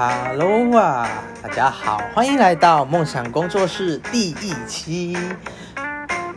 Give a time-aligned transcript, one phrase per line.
[0.00, 1.08] Hello 啊，
[1.42, 5.18] 大家好，欢迎来到梦想工作室第一期。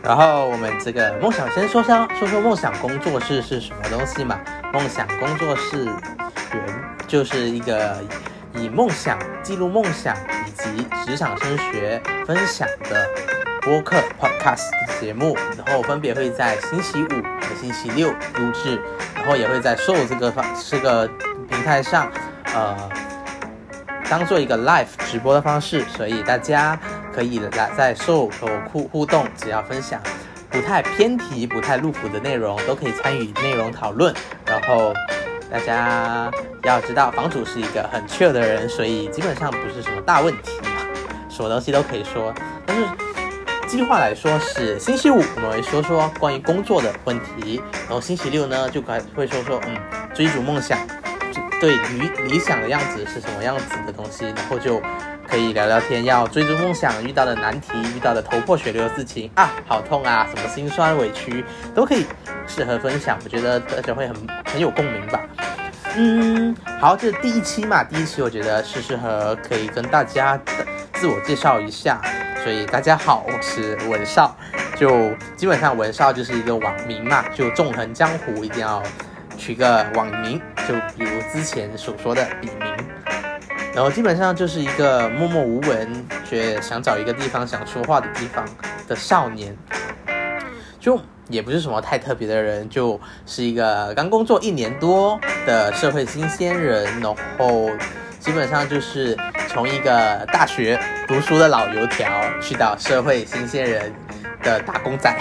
[0.02, 4.40] 然后我们这个梦想先说说说说梦想工作室是什么东西嘛？
[4.72, 6.66] 梦想工作室原
[7.06, 8.02] 就是一个
[8.52, 13.06] 以梦想记录梦想以及职场升学分享的
[13.60, 14.70] 播客 podcast
[15.00, 18.82] 节目，然后分别会在星期五和星期六录制，
[19.14, 21.06] 然后也会在 Show 这个方这个
[21.48, 22.10] 平台上，
[22.46, 22.90] 呃。
[24.12, 26.78] 当做一个 live 直播的方式，所以大家
[27.14, 29.98] 可以来在 show 和我互互动，只要分享
[30.50, 34.14] 不太偏题、不太露骨的内容，都可以参与内容讨论。
[34.44, 34.92] 然后
[35.50, 36.30] 大家
[36.64, 40.60] 要知道，房主是一个很 chill 的人，所以基本上不是什么大问题，
[41.30, 42.34] 什么东西都可以说。
[42.66, 42.84] 但是
[43.66, 49.74] 计划来说是星期五我们会说说关于工作的问题，然后星期六呢就该会说说嗯
[50.12, 50.78] 追逐梦想。
[51.62, 54.82] 对理理想的样子是什么样子的东西，然后就
[55.28, 56.04] 可以聊聊天。
[56.06, 62.04] 要追逐梦想遇到的难题，遇到的头破血流的事情啊，好痛啊，什么心酸委屈都可以
[62.48, 63.16] 适合分享。
[63.22, 65.20] 我觉得大家会很很有共鸣吧。
[65.94, 72.00] 嗯，好，这是第一期嘛，第一期我觉得是适合可以跟大家的自我介绍一下。
[72.42, 74.36] 所以大家好，我是文少，
[74.74, 78.82] 就基本上文少就是一个网名嘛，就纵横江湖一定要。
[79.44, 82.76] 取个网名，就比如之前所说的笔名，
[83.74, 88.48] 然后基本上就是一个默默无闻，却想找一个地方想说话的地方
[88.86, 89.52] 的少年，
[90.78, 90.96] 就
[91.28, 97.68] 也不是什么太特别的人，就是一个刚工作一年多的社会新鲜人，然后
[98.20, 102.08] 基本上就是从一个大学读书的老油条，
[102.40, 103.92] 去到社会新鲜人
[104.40, 105.12] 的打工仔，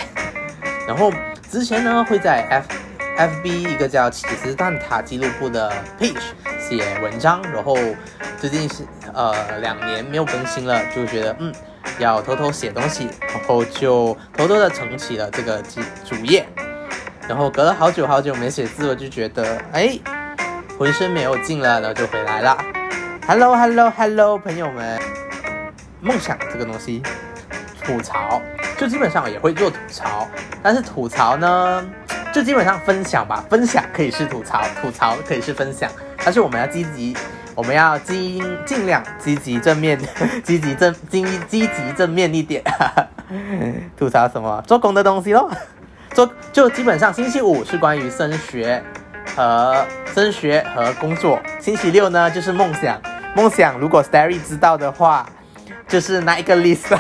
[0.88, 1.12] 然后
[1.50, 2.81] 之前呢会在 F。
[3.17, 6.20] F B 一个叫起司蛋挞记录部的 page
[6.59, 7.78] 写文章，然后
[8.40, 11.53] 最近是呃两年没有更新了，就觉得嗯
[12.00, 16.47] 要偷偷写东西，然后就偷偷的重启了这个主主页，
[17.28, 20.00] 然后隔了好久好久没写字，我就觉得哎
[20.80, 22.57] 浑身没有劲了，然后就回来了。
[23.28, 25.00] Hello Hello Hello 朋友们，
[26.00, 27.03] 梦想这个东西
[27.84, 28.41] 吐槽
[28.78, 30.28] 就基本上也会做吐槽，
[30.63, 31.88] 但是吐槽呢？
[32.34, 35.92] 就基本上分享吧，分享可以是吐槽，吐槽可以是分享，
[36.24, 37.16] 但是我们要积极，
[37.53, 40.00] 我们要尽尽量积极正面，
[40.44, 42.64] 积极正积积极正面一点。
[43.97, 44.64] 吐槽什么？
[44.66, 45.52] 做工的东西咯。
[46.14, 48.81] 做就基本上星期五是关于升学
[49.36, 53.00] 和升学和工作，星期六呢就是梦想，
[53.36, 55.25] 梦想如果 Starry 知道的话，
[55.88, 56.98] 就是那一个 list，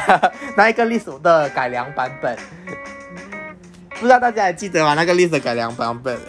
[0.55, 2.37] 那一个 list 的改良版本。
[4.01, 4.95] 不知道大家还记得吗？
[4.95, 6.19] 那个 list 改良版本。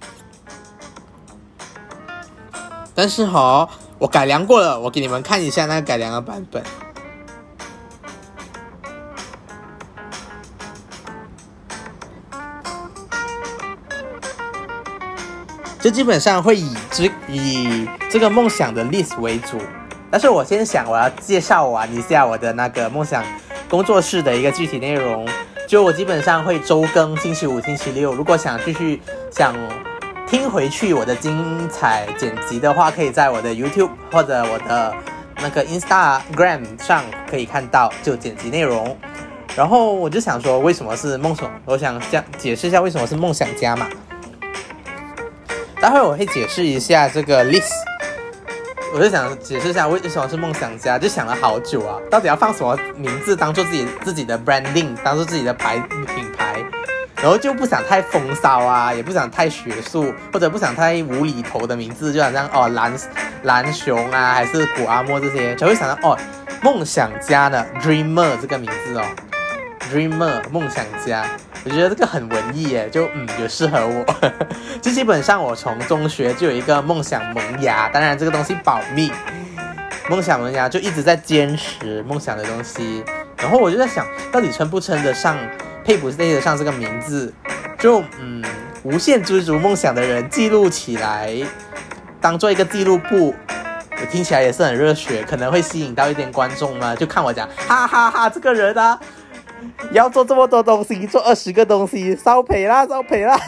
[2.94, 3.66] 但是哈，
[3.98, 6.62] 我改良过了，我给你们看一下那个改良的版本。
[15.80, 19.58] 就基本上会以这以这个梦想的 list 为主。
[20.10, 23.24] 但是我先想，我要介绍完一下我的那个梦想
[23.66, 25.26] 工作室的一个具体内容。
[25.70, 28.12] 就我基本上会周更，星期五、星期六。
[28.12, 29.00] 如果想继续
[29.30, 29.54] 想
[30.26, 34.92] 听回去我的精彩剪辑的话，可以在我的 YouTube 或者我的
[35.36, 38.98] 那个 Instagram 上可以看到就剪辑内容。
[39.54, 41.48] 然后我就想说，为什么是梦想？
[41.64, 43.88] 我想讲解释一下为什么是梦想家嘛。
[45.80, 47.89] 待会我会解释一下这个 list。
[48.92, 56.56] 我就想解释一下为什么是梦想家，就想了好久啊，到底要放什么名字当做自己自己的 branding，当做自己的牌品牌，
[57.16, 62.92] 然后就不想太风骚啊，也不想太学术，或者不想太无厘头的名字，就好像哦蓝
[63.44, 66.18] 蓝熊啊，还是古阿莫这些，才会想到哦
[66.60, 69.04] 梦想家的 dreamer 这个名字哦。
[69.90, 71.26] ，dreamer 梦想家。
[71.64, 74.04] 我觉得这个很文艺耶，就嗯有适合我。
[74.80, 79.12] 就基本上我从中学就有一个梦想萌芽，当然这个东西保密。
[80.08, 83.04] 梦想萌芽就一直在坚持梦想的东西，
[83.36, 85.36] 然后我就在想到底称不称得上，
[85.84, 87.32] 配不配得上这个名字？
[87.78, 88.42] 就嗯
[88.82, 91.30] 无限追逐梦想的人记录起来，
[92.20, 93.34] 当做一个记录簿，
[94.00, 98.98] 我听起来也是很热血，可能会吸引到一点观众嘛，就看我讲哈哈哈这个人啊。
[99.92, 103.38] 要做这么多东西，做二十个东西，烧赔啦，烧赔啦。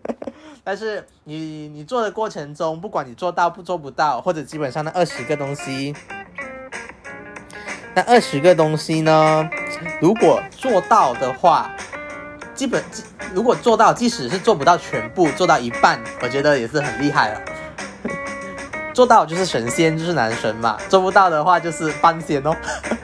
[0.62, 5.94] 但是你你做的过程中，不管你做到不做不到，或者基本上那二十个东西，
[7.94, 9.48] 那二十个东西呢，
[10.00, 11.74] 如果做到的话，
[12.54, 12.84] 基本
[13.32, 17.40] 如果做到，即使是做不到全部，做到一半，我觉得也是很厉害了。
[18.92, 22.54] 做到就是神仙，就是男神嘛；做不到的话就是半仙哦。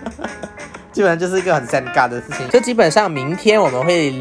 [0.96, 2.48] 基本上就是一个很尴尬的事情。
[2.48, 4.14] 就基本上明天我们会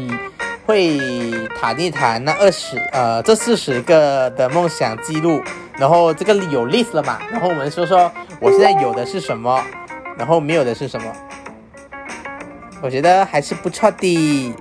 [0.66, 5.42] 会谈一谈那二十呃这四十个的梦想记录，
[5.78, 7.18] 然后这个有 list 了嘛？
[7.32, 9.64] 然后我们说说我现在有的是什么，
[10.18, 11.10] 然后没有的是什么。
[12.82, 14.54] 我觉得还是不错的。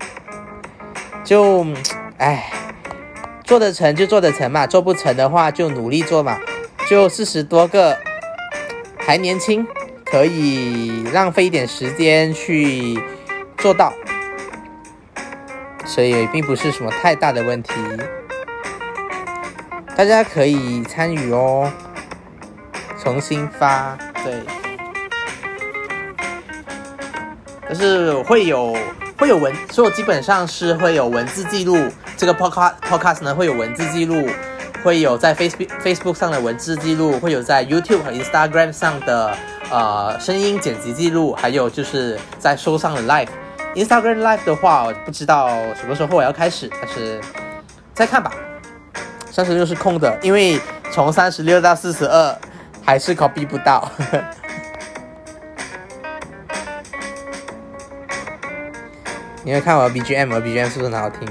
[1.25, 1.67] 就，
[2.17, 2.49] 唉，
[3.43, 6.37] 做得成就做得成嘛，做不成的话就努力做嘛。
[6.87, 7.97] 就四十多个，
[8.99, 9.67] 还年轻，
[10.15, 12.97] 可以浪费一点时间去
[13.57, 13.91] 做到，
[15.85, 17.73] 所以并不是什么太大的问题。
[19.93, 21.69] 大家可以参与哦，
[22.97, 24.41] 重新发，对，
[27.67, 28.73] 但是会有。
[29.17, 31.89] 会有文，所以基本上是会有文字记录。
[32.15, 34.29] 这个 podcast podcast 呢会有文字记录，
[34.81, 39.37] 会有在 Facebook Facebook 上的文字记录，会有在 YouTube 和 Instagram 上的
[39.71, 43.27] 呃声音剪辑记录，还有就是在收上的 live。
[43.75, 47.19] Instagram live 的话，不知道什么时候我要开始，但是
[47.93, 48.31] 再看吧。
[49.29, 50.59] 三十六是空的，因为
[50.91, 52.37] 从三十六到四十二
[52.85, 53.91] 还是 copy 不到。
[59.43, 61.27] 你会看我 BGM 和 BGM 是不是很好听？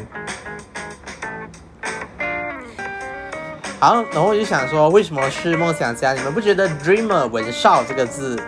[3.85, 6.15] 好，然后我就想说，为什么是梦想家？
[6.15, 8.43] 你们不觉得 Dreamer 文少这个字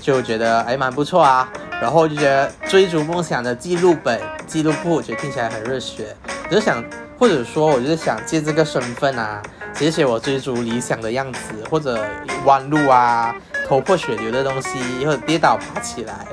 [0.00, 1.46] 就觉得哎蛮不错啊？
[1.82, 6.16] 然后就觉得追逐梦想的记录本、记录簿，觉得听起来很热血。
[6.48, 6.82] 我就想，
[7.18, 9.42] 或者说，我就是想借这个身份啊，
[9.74, 12.02] 写写我追逐理想的样子，或者
[12.46, 13.34] 弯路啊、
[13.68, 16.26] 头破血流的东西，或者跌倒爬起来。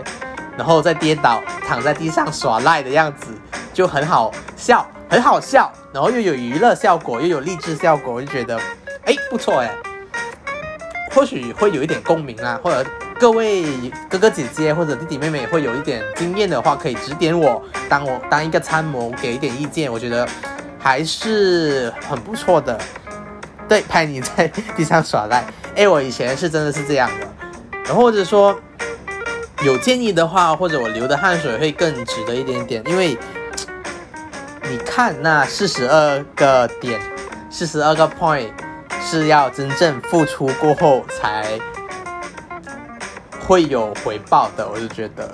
[0.57, 3.27] 然后再跌倒，躺在地上耍赖的样子，
[3.73, 5.69] 就很好笑，很好笑。
[5.97, 8.55] 然后又有娱乐效果，又有励志效果，我就觉得，
[9.05, 9.75] 哎，不错哎。
[11.09, 12.87] 或许会有一点共鸣啊，或者
[13.19, 13.65] 各位
[14.07, 17.59] 哥哥姐姐或者弟弟妹妹会有一点经验的话，可以指点我，
[17.89, 20.29] 当我当一个参谋，给一点意见，我觉得
[20.77, 22.79] 还是很不错的。
[23.67, 25.43] 对，拍你在地上耍赖，
[25.75, 27.27] 哎，我以前是真的是这样的。
[27.85, 28.55] 然后或者说。
[29.63, 33.17] 有建议的话，或者我流的汗水会更值得一点点，因为
[34.69, 36.99] 你看那四十二个点，
[37.49, 38.49] 四十二个 point
[39.01, 41.59] 是要真正付出过后才
[43.39, 45.27] 会有回报的，我就觉得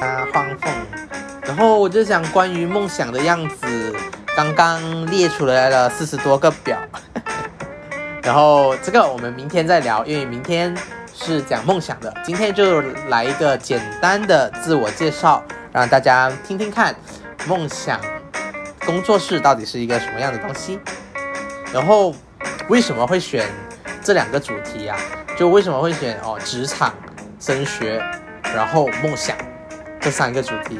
[0.00, 0.70] 啊， 荒凤。
[1.42, 3.94] 然后我就想关于梦想的样子，
[4.36, 6.78] 刚刚列出来了四十多个表，
[8.22, 10.74] 然后这个我们明天再聊，因为明天。
[11.14, 15.40] 是讲梦想的，今天就来一个简单的自我介绍，
[15.70, 16.92] 让大家听听看
[17.46, 18.00] 梦想
[18.84, 20.78] 工作室到底是一个什么样的东西。
[21.72, 22.14] 然后
[22.68, 23.48] 为什么会选
[24.02, 24.96] 这两个主题呀？
[25.38, 26.94] 就为什么会选哦职场、
[27.40, 28.02] 升学，
[28.42, 29.36] 然后梦想
[30.00, 30.78] 这三个主题？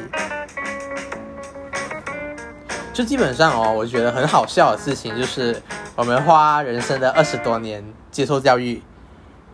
[2.92, 5.60] 就基本上哦，我觉得很好笑的事情就是
[5.96, 8.82] 我们花人生的二十多年接受教育。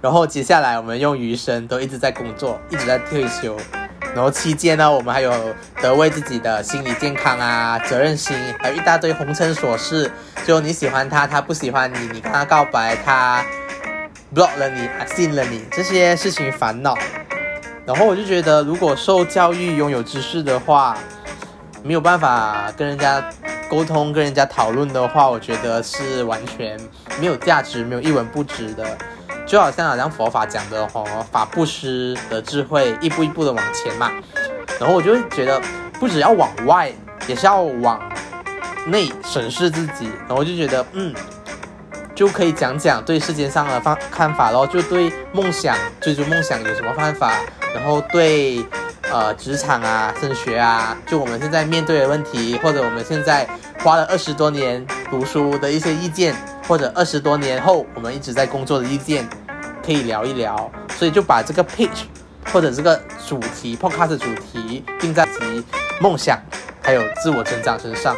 [0.01, 3.57] 然后接下来我们用余生都一直在工作，一直在退休。
[4.15, 5.33] 然后期间呢，我们还有
[5.81, 10.11] 得为自己的心理健康啊、责任心，还有一大堆红尘琐事。
[10.45, 13.45] 就你喜欢他，他不喜欢你，你跟他告白，他
[14.35, 16.97] block 了你，信了你，这些事情烦恼。
[17.87, 20.97] 然后我就觉得，如果受教育、拥有知识的话，
[21.83, 23.23] 没有办法跟人家
[23.71, 26.79] 沟通、跟人家讨论的话，我觉得是完全
[27.21, 28.99] 没有价值、没有一文不值的。
[29.49, 34.13] 就好像好像佛法讲的哦，法布施的智慧，一步一步的往前嘛。
[34.79, 35.59] 然后我就会觉得，
[35.99, 36.93] 不只要往外，
[37.27, 37.99] 也是要往
[38.85, 40.11] 内审视自己。
[40.21, 41.15] 然后我就觉得，嗯，
[42.15, 47.33] 就可以讲讲对世界上的方看法咯，就对梦想追逐梦想有什么办法？
[47.75, 48.63] 然后对
[49.11, 53.49] 呃职场啊、升学啊，就我们现在面对的问题，或者我们现在
[53.83, 56.35] 花了二十多年读书的一些意见。
[56.69, 59.27] 或者二十多年后我们一直在工作的意见，
[59.89, 62.03] 可以聊一聊，所以就把这个 pitch
[62.53, 65.65] 或者这个主题 podcast 主题定在及
[65.99, 66.39] 梦想
[66.83, 68.15] 还有自我成长身上，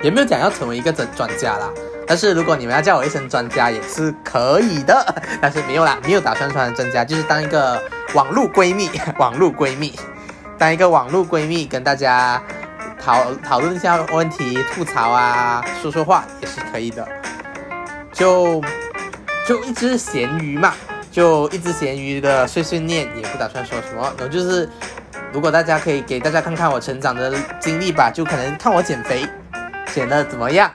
[0.00, 1.68] 也没有讲要成为一个专专家啦。
[2.06, 7.82] 但是如果你们要叫我一声专家也是可以的， 但是没有啦，没有打算成为专家，就是当一个
[8.14, 9.98] 网络闺蜜， 网络闺蜜，
[10.56, 12.40] 当一个网络闺蜜跟大家。
[13.00, 17.06] 讨讨论一下问题，吐槽啊，说说话也是可以的。
[18.12, 18.60] 就
[19.48, 20.74] 就一只咸鱼嘛，
[21.10, 24.02] 就一只咸鱼的碎碎念，也不打算说什么。
[24.18, 24.68] 然后就是，
[25.32, 29.26] 如果大家可以给大家看看我成长的经历吧，就可能看我减肥
[29.94, 30.70] 减的怎么样，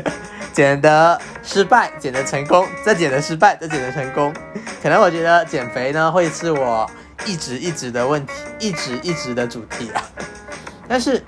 [0.52, 4.30] 减的失败，减的成功，再减的失败，再减的成功。
[4.82, 6.86] 可能我觉得减肥呢会是我
[7.24, 10.04] 一直一直的问题，一直一直的主题啊。
[10.86, 11.24] 但是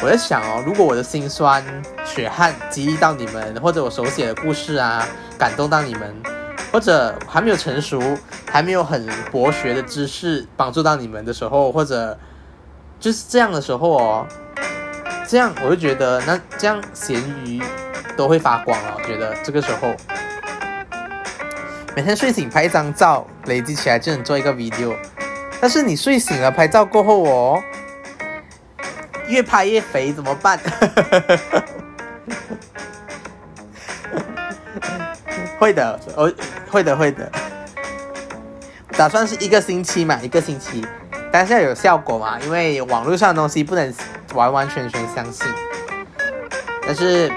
[0.00, 1.60] 我在想哦，如果我的心酸
[2.18, 5.06] 血汗激励到你们，或者我手写的故事啊
[5.38, 6.12] 感动到你们，
[6.72, 8.02] 或者还没有成熟，
[8.44, 12.18] 还没有很博学的知识帮助到你们的时候，或者
[12.98, 14.26] 就是这样的时候哦，
[15.28, 17.62] 这样我就觉得那这样咸鱼
[18.16, 18.96] 都会发光了。
[18.98, 19.94] 我觉得这个时候
[21.94, 24.96] 每天睡醒拍一张照，累积起来就能做一个 video。
[25.60, 27.62] 但是你睡醒了拍照过后哦。
[29.28, 30.58] 越拍越肥怎么办？
[35.58, 36.32] 会的，我
[36.70, 37.30] 会的，会的。
[38.96, 40.86] 打算是一个星期嘛，一个星期，
[41.30, 43.92] 但是要有效果嘛，因为网络上的东西不能
[44.34, 45.46] 完完全全相信。
[46.82, 47.30] 但是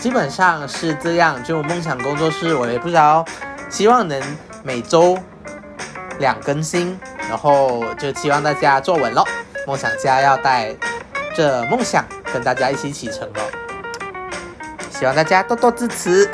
[0.00, 3.24] 基本上是这样，就梦想工作室，我也不知道，
[3.70, 4.20] 希望能
[4.62, 5.18] 每周
[6.18, 9.26] 两更新，然后就希望大家坐稳咯。
[9.66, 10.74] 梦想家要带
[11.34, 13.40] 着梦想跟大家一起启程了，
[14.98, 16.28] 希望大家多多支持。